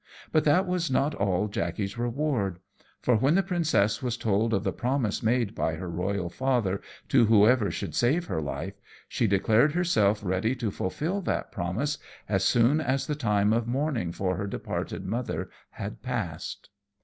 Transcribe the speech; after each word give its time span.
But 0.31 0.45
that 0.45 0.65
was 0.65 0.89
not 0.89 1.13
all 1.13 1.47
Jackey's 1.47 1.95
reward; 1.95 2.57
for 3.03 3.15
when 3.17 3.35
the 3.35 3.43
princess 3.43 4.01
was 4.01 4.17
told 4.17 4.51
of 4.51 4.63
the 4.63 4.73
promise 4.73 5.21
made 5.21 5.53
by 5.53 5.75
her 5.75 5.87
royal 5.87 6.27
father 6.27 6.81
to 7.09 7.25
whoever 7.25 7.69
should 7.69 7.93
save 7.93 8.25
her 8.25 8.41
life, 8.41 8.73
she 9.07 9.27
declared 9.27 9.73
herself 9.73 10.23
ready 10.25 10.55
to 10.55 10.71
fulfil 10.71 11.21
that 11.21 11.51
promise, 11.51 11.99
as 12.27 12.43
soon 12.43 12.81
as 12.81 13.05
the 13.05 13.13
time 13.13 13.53
of 13.53 13.67
mourning 13.67 14.11
for 14.11 14.37
her 14.37 14.47
departed 14.47 15.05
mother 15.05 15.51
had 15.69 16.01
passed. 16.01 16.71